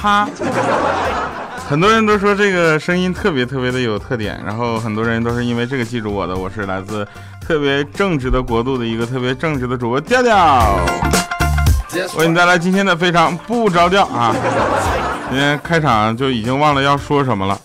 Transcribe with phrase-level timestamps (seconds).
[0.00, 0.28] 哈。
[1.68, 6.34] 很多人都说这个声音特别特别的有特点，然后很多人都是因为这个记住我的。
[6.34, 7.06] 我是来自
[7.46, 10.80] 特别正直的国度的一个特别正直的主播调调，
[12.18, 14.34] 为你带来今天的非常不着调啊！
[15.28, 17.56] 今天开场就已经忘了要说什么了，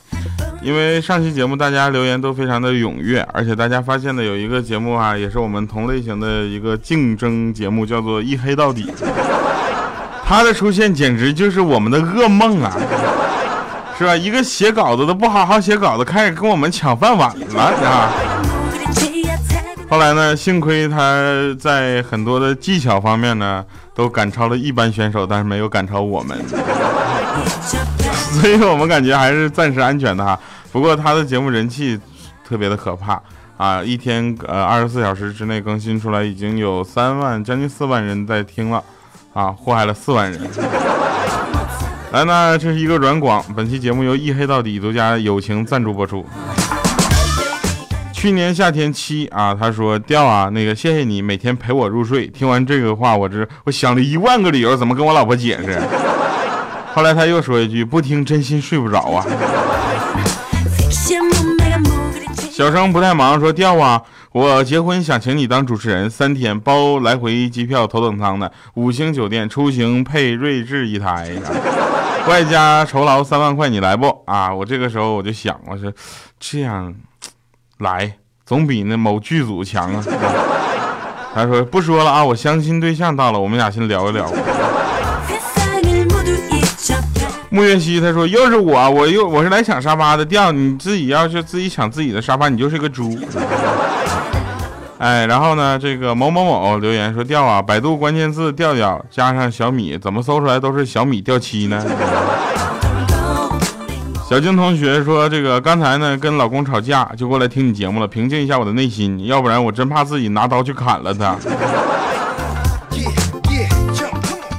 [0.62, 8.94] 因为上期节目大家留言都非常的踊跃，而且大家发现的有一个节目啊，也是我们同类型的一个竞争节目，叫做一黑到底。
[10.28, 12.76] 他的出现简直就是我们的噩梦啊！
[13.98, 14.16] 是吧？
[14.16, 18.12] 一个写稿子的不好好写稿子，开始跟我们抢饭碗了，啊！
[19.88, 20.36] 后来呢？
[20.36, 21.24] 幸亏他
[21.60, 26.36] 在很多的技巧方面呢，都赶超了一般选手，但是没有赶超我们，
[28.42, 30.38] 所以我们感觉还是暂时安全的哈。
[30.72, 31.98] 不过他的节目人气
[32.44, 33.22] 特别的可怕
[33.58, 33.82] 啊！
[33.84, 38.84] 一天呃二十四小时之内更新出来，已经有三万将近四万人在听了
[39.36, 40.42] 啊，祸害了四万人。
[42.14, 43.44] 来，那这是一个软广。
[43.54, 46.26] 本期节目由一黑到底独家友情赞助播出。
[48.14, 52.28] 去年夏天七啊，他说掉啊，那个谢谢你每天陪我入睡。
[52.28, 55.82] 听完这个话，我这我想了一万个理由，怎么跟我老婆解释？
[56.94, 59.26] 后来他又说一句，不听真心睡不着啊。
[62.50, 64.02] 小生不太忙，说掉啊，
[64.36, 71.32] 我结婚想请你当主持人，三天包来回机票头等舱的五星酒店，出行配睿智一台。
[72.28, 74.54] 外加酬劳三万块，你来不啊？
[74.54, 75.90] 我这个时候我就想，我说
[76.38, 76.94] 这样
[77.78, 80.04] 来总比那某剧组强啊。
[81.34, 84.30] 他说不说了啊，我相亲对象到了，我们俩先聊一聊。
[87.50, 93.18] 穆月熙他说又是我，我又我是来抢沙发的，调你自己要是自己抢自己的沙发，你就是个猪。
[95.06, 95.78] 哎，然后呢？
[95.78, 101.80] 这个某某某留言说掉啊，百度关键字调调加上小米，怎么搜出来都是小米掉漆呢？
[104.28, 111.36] 小静同学说这个刚才呢跟老公吵架，就过来听你节目了，平静一下我的内心，要不然我真怕自己拿刀去砍了他。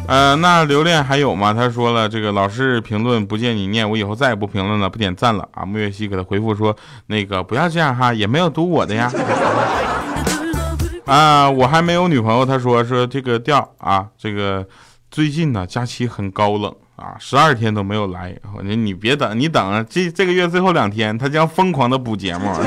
[0.07, 1.53] 呃，那留恋还有吗？
[1.53, 5.65] 他说了，这个老是评论不见你念，我以后再也不评论了，不点赞了啊。
[5.65, 6.77] 木月熙给他回复说，
[7.09, 9.11] 那个不要这样哈，也没有读我的呀。
[11.07, 12.45] 啊，我还没有女朋友。
[12.45, 14.67] 他说说这个调啊，这个
[15.11, 18.37] 最近呢假期很高冷啊，十二天都没有来。
[18.65, 22.51] 你你别等，你等啊这这个月最后两天，他将疯狂的补节目。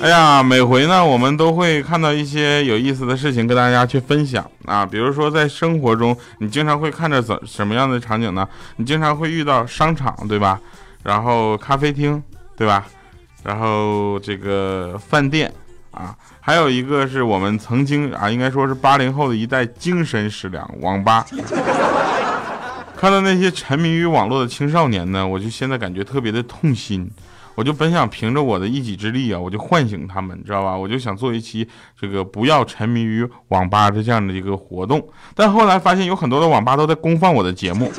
[0.00, 4.86] 哎呀，每回呢，我们都会看到一些有意思的事情跟大家去分享啊。
[4.86, 8.48] 比如说在生活中，你经常会看着怎什么样的场景呢？
[8.76, 10.58] 你经常会遇到商场，对吧？
[11.02, 12.22] 然后咖啡厅，
[12.56, 12.86] 对吧？
[13.42, 15.52] 然后这个饭店
[15.90, 21.24] 啊，还有一个是我们曾经啊，应该说是八零后的一代精神食粮——网吧。
[22.96, 27.10] 看到那些沉迷于网络的青少年呢，我就现在感觉特别的痛心。
[27.56, 30.76] 我就本想凭着我的一己之力啊，我就唤醒他们，知道吧？
[30.76, 31.66] 我就想做一期
[31.98, 35.02] 这个不要沉迷于网吧的这样的一个活动。
[35.34, 37.90] 但后来发现有很多的网吧都在公放我的节目。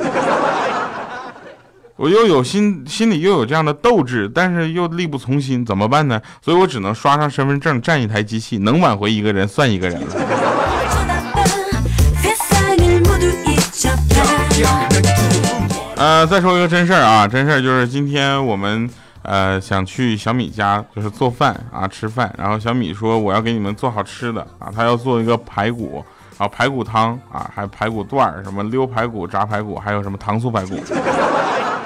[2.02, 6.20] 我又有心，心里又有这样的斗志，但是又力不从心，怎么办呢？
[6.42, 10.08] 所以我只能刷上身份证，占一台机器，能挽回一个人算一个人了。
[15.96, 18.90] 呃，再说一个真事儿啊，真事儿就是今天我们
[19.22, 26.04] 呃想去小米家，就是做饭啊吃饭，然后小米说我要给你们做好吃的啊，他要做一个排骨
[26.40, 30.76] 啊排骨汤啊，还有排骨段儿，什么溜排骨、炸排骨，还有什么糖醋排骨。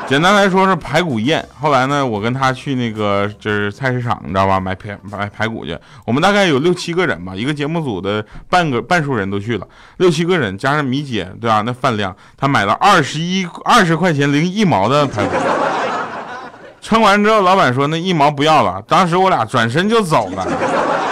[0.08, 1.44] 简单来说是排骨宴。
[1.60, 5.78] 后来呢，我跟他去那个就是菜市场，你知道吧，买排买排骨去。
[6.06, 9.68] 我们大概有六七个人吧，一个节目组的半个半数人都去了，
[9.98, 11.64] 六七个人加上米姐，对吧？
[11.66, 15.32] 那饭量，他买了二十一二十块钱零一毛的排骨。
[16.82, 18.80] 称完之后，老板说那一毛不要了。
[18.88, 20.48] 当时我俩转身就走了，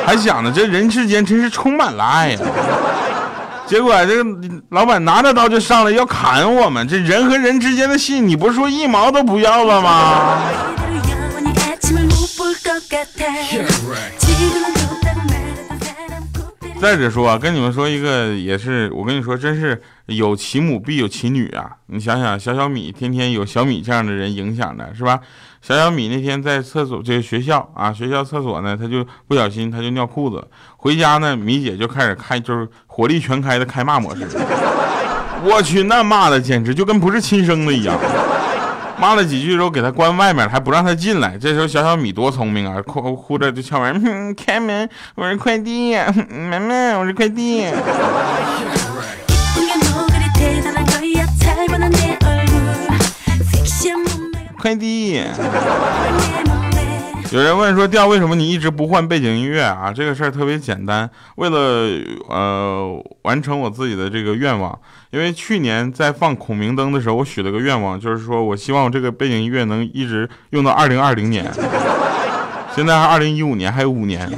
[0.06, 2.40] 还想着这人世间真是充满了爱呀。
[3.66, 4.30] 结果这个
[4.70, 10.44] 老板拿着刀就上来要砍我们，这人和人之间的信，你不是说一毛都不要了吗？
[16.80, 21.72] 再者说，跟你们说一个，也是我跟你说，真是有其母必有其女啊！
[21.88, 25.22] 你想想，小小米天天有小米这样的人影响的，是吧？
[25.62, 30.46] 小小米那天在厕所，这个学校啊，学校厕所呢，他就不小心他就尿裤子，
[30.84, 34.28] 回家呢，米姐就开始开，就是火力全开的开骂模式。
[35.42, 37.98] 我去，那骂的简直就跟不是亲生的一样。
[39.00, 41.38] 骂了几句之后，给他关外面，还不让他进来。
[41.38, 47.66] 这时候小小米多聪明啊，哭哭着就敲门，开门，我是快递呀，门门，我是快递。
[54.60, 55.22] 快递。
[57.34, 59.92] 有人问说，调为什么你一直不换背景音乐啊？
[59.92, 61.58] 这个事儿特别简单，为了
[62.30, 64.78] 呃完成我自己的这个愿望，
[65.10, 71.52] 因为去年在放孔明灯的时候，我许了个愿望，就是说我希望我这个背景音乐能一直用到二零二零年，
[72.76, 74.30] 现在还二零一五年，还有五年。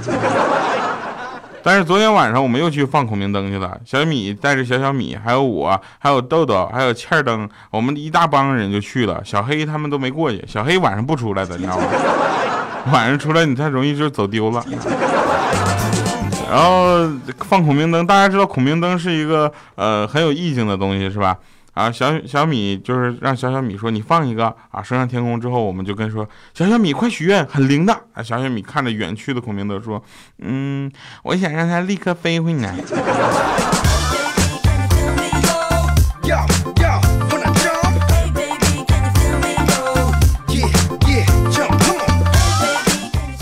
[1.61, 9.21] 但是昨天晚上我们又去放孔明灯去了，小米带着小小米，还有我，还有豆豆，还有欠儿灯，我们一大帮人就去了。
[9.25, 11.83] 小黑他们都没过去，小黑晚上不出来的，你知道吗？
[12.93, 14.63] 晚上出来你太容易就走丢了，
[16.49, 17.09] 然后
[17.39, 21.37] 放孔明灯，大家知道孔明灯是一个呃很有意境的东西是吧？
[21.73, 28.23] 啊，小小米就是让小小米说你放一个啊，升上天空之后，我们就跟说小小米快许愿，很灵的啊。
[28.23, 30.01] 小小米看着远去的孔明灯说，
[30.39, 30.89] 嗯，
[31.23, 32.73] 我想让它立刻飞回来。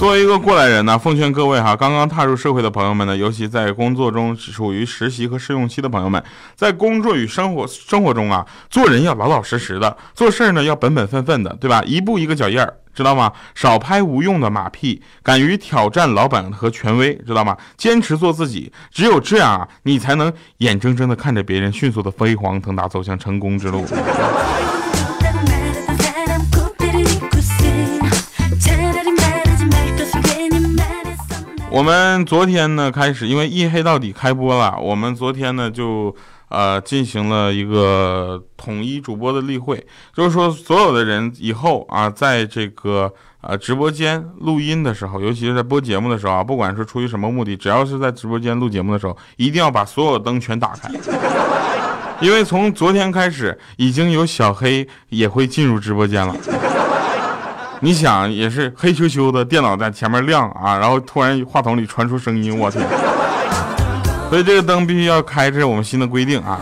[0.04, 6.22] 作为一个过来人呢，奉劝各位哈，刚刚踏入社会的朋友们呢，尤其在工作中处于实习和试用期的朋友们，
[6.58, 11.82] 在工作与生活生活中啊，做人要老老实实的，做事呢要本本分分的，对吧？
[11.86, 13.32] 一步一个脚印儿，知道吗？
[13.56, 17.56] 少拍无用的马屁，敢于挑战老板和权威，知道吗？
[17.78, 23.86] 坚持做自己，只有这样啊，你才能眼睁睁的看着别人迅速的飞黄腾达，走向成功之路。
[31.74, 36.16] 我们昨天呢开始，因为一黑到底开播了，我们昨天呢就
[36.50, 39.84] 呃进行了一个统一主播的例会，
[40.16, 43.12] 就是说所有的人以后啊，在这个
[43.42, 50.92] 呃直播间录音的时候，尤其是在播节目的时候啊，不管是出于什么目的，只要是在直播间录节目的时候，一定要把所有灯全打开，
[52.22, 56.36] 因为从昨天开始，已经有小黑也会进入直播间了。
[57.84, 62.82] 你想也是黑黢黢的电脑在前面亮啊，然后突然话筒里传出声音，我天！
[64.30, 66.62] 所以这个灯必须要开，这是我们新的规定啊。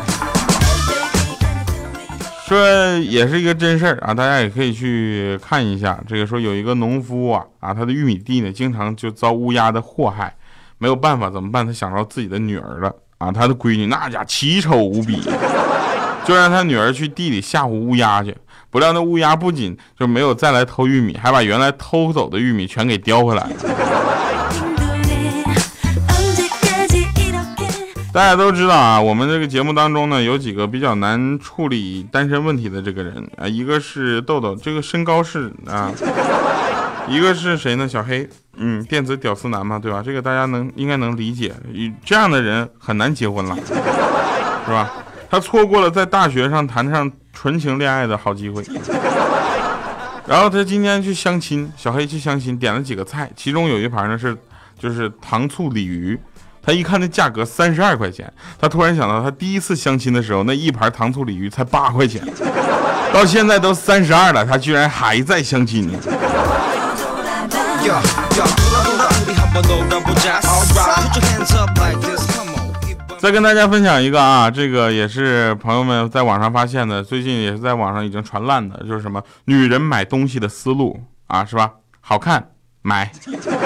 [2.48, 2.58] 说
[3.02, 5.96] 也是一个真事儿啊，大家也可以去看一下。
[6.08, 10.36] 这个说有一个农夫啊啊，他的玉米地呢经常就遭乌鸦的祸害，
[10.80, 11.64] 没有办法怎么办？
[11.64, 15.22] 他想到自己的女儿了啊，他的闺女那家奇丑无比，
[16.26, 18.36] 就让他女儿去地里吓唬乌鸦去。
[18.72, 23.52] 不料那乌鸦不仅就没有再来偷玉米，还把原来偷走的玉米全给叼回来了。
[28.14, 35.92] 大家都知道啊，我们这个节目当中呢，有几个比较难处理单身问题的这个人啊，一个是豆豆，这个身高是啊，
[37.08, 37.88] 一个是谁呢？
[37.88, 38.28] 小黑，
[38.58, 40.02] 嗯，电子屌丝男嘛，对吧？
[40.06, 41.54] 这个大家能应该能理解，
[42.06, 43.56] 这样的人很难结婚了，
[44.66, 44.92] 是吧？
[45.32, 48.62] 他错过了在大学上谈上纯情恋爱的好机会，
[50.28, 54.38] 然后他今天去相亲，小黑去相亲，点了几个菜，其中有一盘呢是
[54.78, 56.20] 就是糖醋鲤鱼，
[56.62, 58.30] 他一看那价格三十二块钱，
[58.60, 62.22] 他突然想到他第一次相亲的时候那一盘糖醋鲤鱼才八块钱，
[63.14, 65.98] 到现在都三十二了，他居然还在相亲呢。
[73.22, 81.74] 再跟大家分享一个啊，这个也是朋友们在网上发现的，最近也是在网上已经传烂的，就是什么女人买东西的思路啊，是吧？
[82.00, 82.50] 好看
[82.82, 83.12] 买，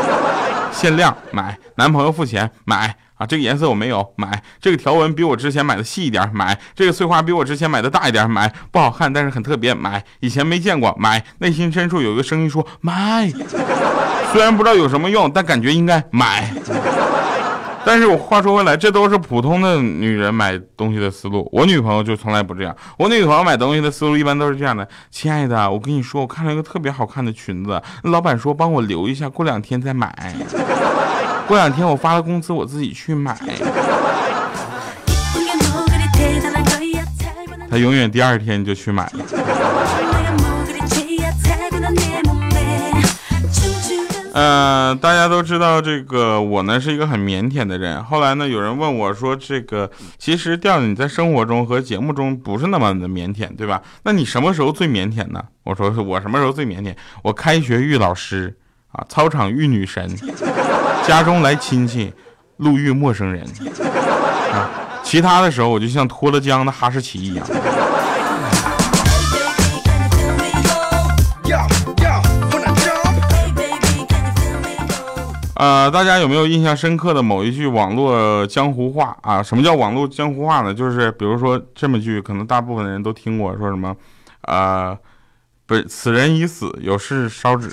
[0.74, 2.98] 限量买，男朋友付钱买。
[3.16, 13.32] 啊，这个颜色我没有买，这个条纹比我之前买的细一点买，这个碎花比我之前买的大一点买，不好看但是很特别买，以前没见过买，内心深处有一个声音说买，
[14.34, 16.52] 虽然不知道有什么用，但感觉应该买。
[17.86, 21.48] 但是我话说回来，这都是普通的女人买东西的思路。
[21.52, 22.76] 我女朋友就从来不这样。
[22.98, 30.36] 我女朋友买东西的思路一般都是这样的：亲爱的，我跟你说，我看了一个特别好看的裙子，老板说帮我留一下，过两天再买。
[31.48, 33.38] 过两天我发了工资，我自己去买。
[37.70, 39.20] 她永远第二天就去买了。
[44.38, 48.04] 嗯，大家都知道这个我呢是一个很腼腆的人。
[48.04, 53.82] 后来呢，有人问我说：“这个其实调子你在生活中和节目中不是那么的腼腆，对吧？
[54.04, 56.94] 那你什么时候最腼腆呢？”我说：“我什么时候最腼腆？
[57.24, 58.54] 我开学遇老师
[58.92, 60.14] 啊，操场遇女神，
[61.08, 62.14] 家中来亲戚，
[62.58, 63.42] 路遇陌生人
[64.52, 64.70] 啊。
[65.02, 67.48] 其他的时候，我就像脱了缰的哈士奇一样。”
[75.56, 79.42] 呃，大家有没有印象深刻的某一句网络江湖话啊？
[79.42, 80.74] 什么叫网络江湖话呢？
[80.74, 83.96] 就是比如说这么句，可能大部分人都听过，说什么，
[84.42, 84.98] 啊，
[85.66, 87.70] 不此人已死，有事烧纸。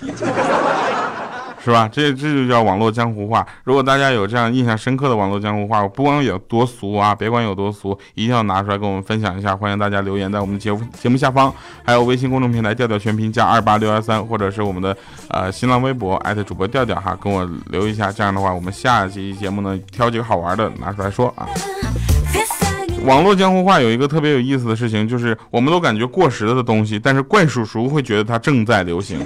[1.64, 1.88] 是吧？
[1.92, 3.46] 这这就叫网络江湖话。
[3.62, 9.56] 如果大家有这样印象深刻的网络江湖话，不管有多俗啊，别管有多俗，一定要拿出来跟我们分享一下。
[9.56, 11.54] 欢迎大家留言在我们节目节目下方，
[11.84, 14.96] 还有微信公众平台调调全拼加二八六幺三，或者是我们的
[15.28, 18.10] 呃新浪微博艾特主播调调哈，跟我留一下。
[18.10, 21.46] 这样的话，我们下期节目呢挑几个好玩的拿出来说啊。
[23.04, 29.18] 网络江湖话有一个特别有意思的事情，就是我们都感觉过时了的东西，但是怪叔叔会觉得它正在流行。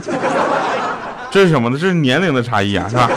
[1.30, 1.78] 这是什么呢？
[1.78, 3.11] 这是年龄的差异啊，是吧？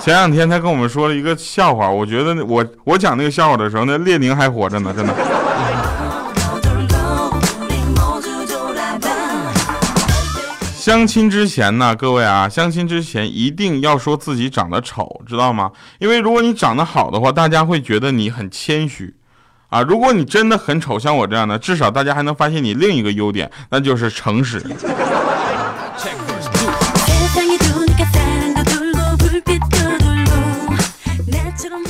[0.00, 5.14] 前两天他跟我们说了一个笑话，我觉得我我讲那个笑话的时候，那列宁还活着呢，真的。
[10.74, 15.70] 相亲之前呢，各位啊，相亲之前一定要说自己长得丑，知道吗？
[15.98, 19.14] 因为如果你长得好的话，大家会觉得你很谦虚
[19.68, 19.82] 啊。
[19.82, 24.62] 如果你真的很丑，像我这样的，至少大家还能发现你另一个优点，那就是诚实。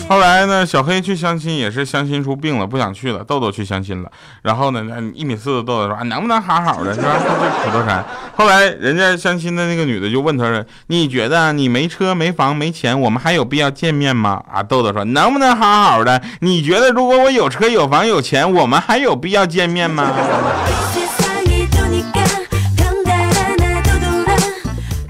[0.08, 3.22] 后来呢，小黑去相亲也是相亲出病了，不想去了。
[3.22, 4.10] 豆豆去相亲了，
[4.40, 4.82] 然后呢，
[5.14, 7.28] 一米四的豆豆说：“啊能不能好好的，是吧？”这
[7.70, 8.02] 口头禅。
[8.34, 16.22] 后来人家相亲的那个女的就问他说：“你觉得你没车没房没钱，我们还有必要见面吗？”啊，豆豆说：“能不能好好的？
[16.40, 20.10] 你觉得如果我有车有房有钱，我们还有必要见面吗？”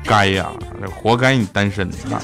[0.04, 0.46] 该呀，
[0.92, 2.18] 活该你单身啊！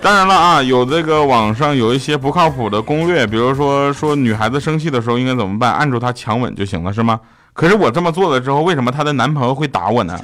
[0.00, 7.20] 当然了啊，有这个网上有一些不靠谱的攻略，比如说说女孩子生气的时候应该怎么办，按住她强吻就行了，是吗？
[7.52, 10.18] 可是我这么做了之后，为什么她的男朋友会打我呢？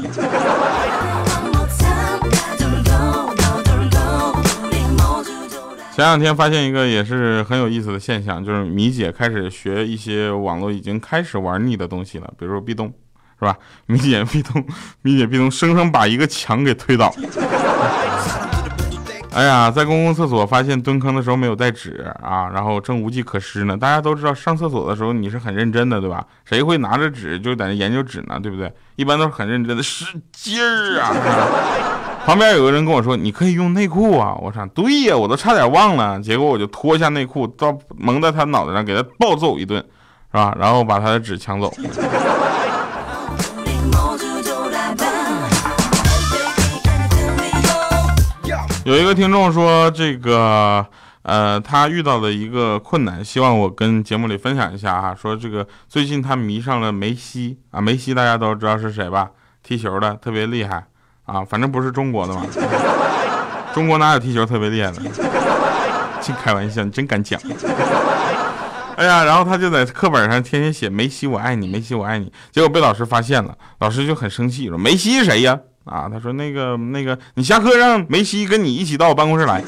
[5.94, 12.86] 前两天发现一个也是很有意思的现象，就是米姐开始学一些网络已经开始玩腻的东西了，比如说壁咚，
[13.38, 13.56] 是吧？
[13.86, 14.64] 米姐壁咚，
[15.02, 17.14] 米姐壁咚，生生把一个墙给推倒。
[19.34, 23.76] 哎呀，在公共厕所发现蹲坑的时候没有带纸啊，然后正无计可施呢。
[23.76, 26.24] 大家都知道上厕所的时候你是很认真的，对吧？
[26.44, 28.38] 谁会拿着纸就在那研究纸呢？
[28.40, 28.72] 对不对？
[28.94, 31.10] 一般都是很认真的使劲儿啊。
[32.24, 36.18] 旁边有个人跟我说：“你可以用内裤啊。”我想，对呀，我都差点忘了。
[36.20, 39.78] 结果我就脱下内裤，到蒙在他脑袋上，给他暴揍一顿，
[40.30, 40.56] 是吧？
[40.58, 41.70] 然后把他的纸抢走。
[48.86, 50.86] 有一个听众说，这个
[51.22, 55.14] 呃，他遇到了一个困难，希望我跟节目里分享一下啊。
[55.14, 59.30] 说这个最近他迷上了梅西啊，梅西大家都知道是谁吧？
[59.62, 60.84] 踢球的特别厉害
[61.24, 62.44] 啊，反正不是中国的嘛。
[63.72, 65.00] 中国哪有踢球特别厉害的？
[66.20, 67.40] 净开玩笑，你真敢讲。
[68.96, 75.58] 哎呀，然后他就在课本上天天写梅西我爱你，梅西我爱你，结果被老师发现了，老师就很生气说梅西谁呀？
[75.84, 79.62] 啊，他说那个那个，你下课让梅西跟你一起到我办公室来。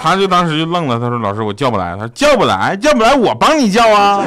[0.00, 4.22] 他就当时就愣了，他说老师我叫不来，他说叫不来，叫不来我帮你叫啊。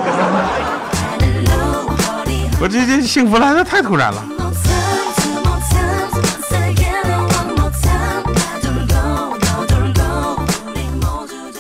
[2.59, 4.23] 我这这幸福来的太突然了。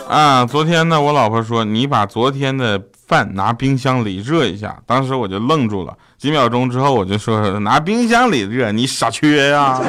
[0.09, 5.93] 啊，昨天呢，我老婆说你把昨天的饭拿冰箱里热一下，当时我就愣住了。
[6.17, 9.79] 几秒钟之后，我就说拿冰箱里热，你傻缺呀！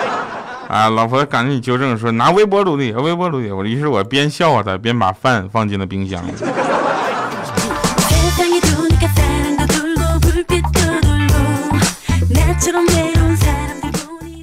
[0.66, 3.52] 啊，老婆赶紧纠正说拿微波炉里，微波炉里。
[3.52, 6.32] 我于是我边笑话他，边把饭放进了冰箱里。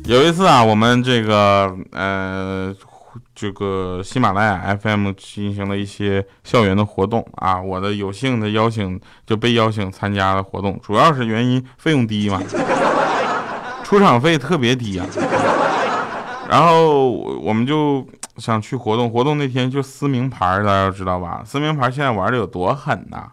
[0.06, 2.76] 有一次啊，我们这个呃。
[3.42, 12.40] 这个喜马拉雅 FM 进行了一些校园的活动啊，我的有幸的邀请就被邀请参加了活动，主要是原因费用低嘛，
[13.84, 15.08] 出场费特别低啊。
[16.48, 18.06] 然后我们就
[18.38, 21.42] 想去活动，活动那天就撕名牌，大家知道吧？
[21.44, 23.32] 撕名牌现在玩的有多狠呐！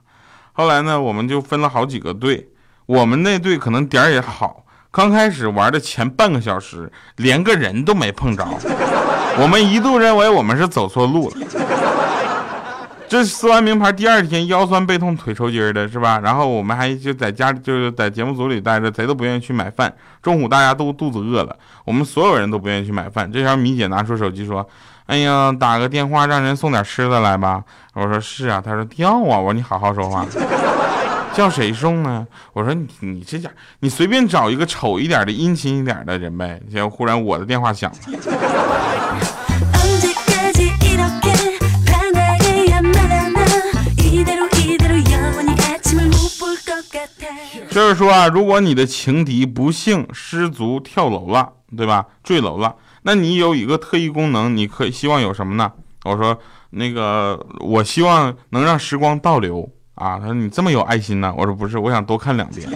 [0.52, 2.48] 后来呢，我们就分了好几个队，
[2.86, 8.42] 我们那队可能点儿也好，刚开始玩的前半个小时连个人都没碰着。
[9.36, 11.36] 我们一度认为我们是走错路了。
[13.08, 16.20] 这撕完名牌第二天腰酸背痛腿抽筋的是吧？
[16.22, 19.90] 然后我们还就在家就是在节目组里待着，谁都不愿意去买饭。
[20.22, 21.56] 中午大家都肚子饿了，
[21.86, 23.30] 我们所有人都不愿意去买饭。
[23.32, 24.68] 这时候米姐拿出手机说
[25.06, 30.26] ：“哎呀，打个电话让人送点吃的来吧。”我说：“是啊。”她说：“要啊。”我说：“你好好说话，
[31.38, 37.98] 叫谁送呢？”我说：“你你这家你随便找一个丑一点的殷勤一点的人呗。”结果忽然我的电话响了。
[47.70, 52.04] 就是说啊，如果你的情敌不幸失足跳楼了，对吧？
[52.24, 55.70] 坠楼了，那你有一个特异功能，你可以希望有什么呢？
[56.02, 56.36] 我说
[56.70, 60.18] 那个，我希望能让时光倒流啊。
[60.18, 61.32] 他说你这么有爱心呢？
[61.36, 62.68] 我说不是，我想多看两遍。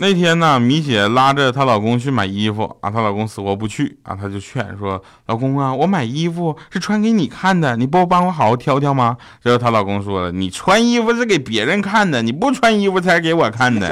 [0.00, 9.16] 那天呢，米姐拉着她老公去买衣服啊，她老公死活不去啊，她就劝说老公啊，我买衣服是穿给你看的，你不帮我好好挑挑吗？
[9.42, 13.88] 然后她老公说了，你穿衣服是给别人看的，你不穿衣服才给我看的，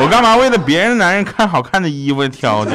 [0.00, 2.72] 我干嘛为了别人男人看好看的衣服挑去？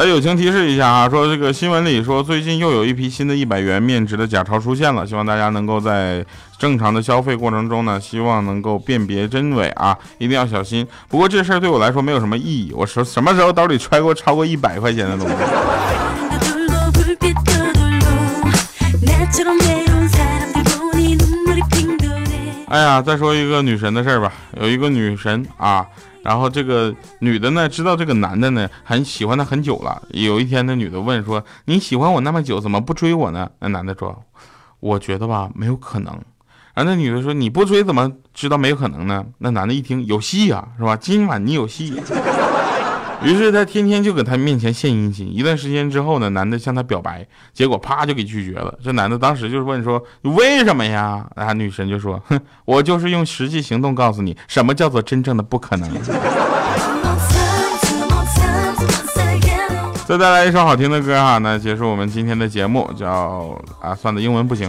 [0.00, 6.24] 来友情提示一下啊，说这个新闻里说最近又有一批新的一百元面值的假钞出现了，希望大家能够在
[6.58, 10.86] 正常的消费过程中呢，希望能够辨别真伪啊，一定要小心。
[11.06, 15.34] 不过这事儿对我来说没有什么意义，我什什么时候兜里揣过超过一百块钱的东西？
[22.68, 25.84] 哎呀，再说一个女神的事儿吧，有一个女神啊。
[26.22, 30.02] 然后这个女的呢，知道这个男的呢很喜欢他很久了。
[30.10, 34.22] 有一天，那女的问说：“你喜欢我那么久，怎么不追我呢？”那男的说
[34.80, 36.12] ：“我觉得吧，没有可能。”
[36.74, 40.96] 然后那女的说：“你不追，怎么知道没有可能呢？”那男的一听，有戏呀，是吧？
[40.96, 41.94] 今晚你有戏。
[43.22, 45.30] 于是他天天就搁他面前献殷勤。
[45.34, 48.74] 一段时间之后呢，男的向他表白，结果啪就给拒绝了。
[48.82, 55.90] 这男的当时就是问说：“为什么呀？”啊，女神就说：“哼，我就是用实际行动告诉你，什么叫做真正的不可能。
[60.06, 64.68] ”再带来一首好听的歌哈，那结束我们今天的节目，叫啊，算的英文不行。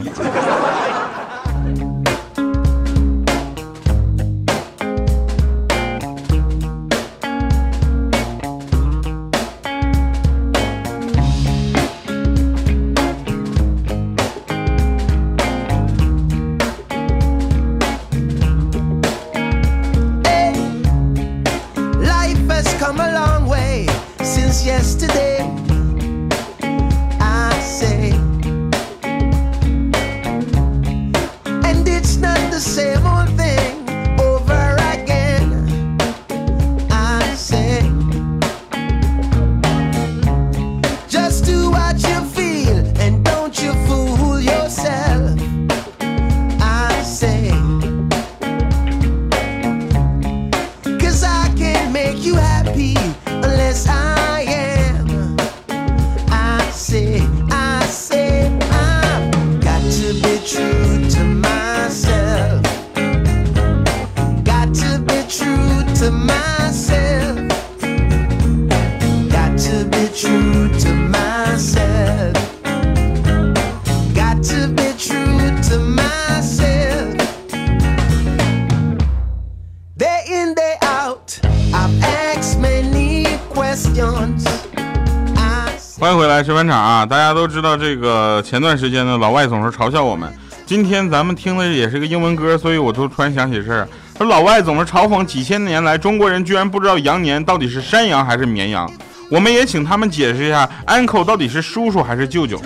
[86.12, 87.06] 欢迎回来，吃饭场啊！
[87.06, 90.30] 大家都知道这个前段时间呢，老外总是嘲笑我们。
[90.66, 98.92] 今天咱们听的也是个英文歌，所以我就突然想起事儿，说老外总是嘲讽几千年来中国人居然不知道羊年到底是山羊还是绵羊。
[99.30, 102.62] 我们也请他们解释一下，uncle 到底是叔叔还是舅舅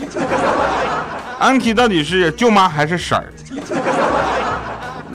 [1.40, 3.32] ，auntie 到底是舅妈还是婶儿。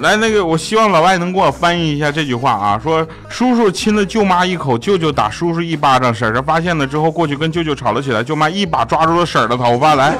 [0.00, 9.94] 来，那个，我希望老外能给我翻译一下这句话啊，说叔叔亲了舅妈一口，舅舅打叔叔一巴掌，婶婶发现了之后过去跟舅舅吵了起来，舅妈一把抓住了婶儿的头发。
[9.94, 10.12] 来，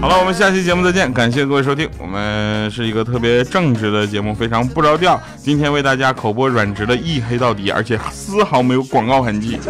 [0.00, 9.60] 好了，我们下期节目再见，感谢各位收听，我们是一个特别正直的节目，非常不着调，今天为大家口播软直的一黑到底，而且丝毫没有广告痕迹。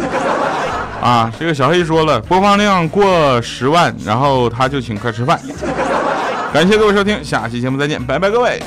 [1.01, 5.37] 啊，这个小黑说了，播放量过十万，然后他就请客吃饭。
[6.53, 8.61] 感谢各位收听，下期节目再见，拜拜，各位。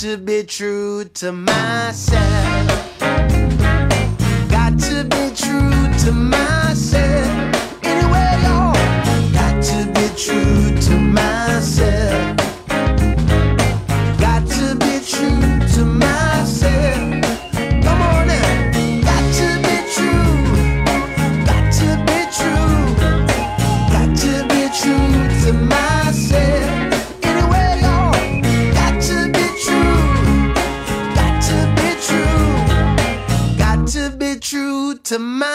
[0.00, 2.98] To be true to myself.
[4.48, 7.84] Got to be true to myself.
[7.84, 8.72] Anyway, y'all.
[9.34, 12.39] Got to be true to myself.
[35.10, 35.49] to my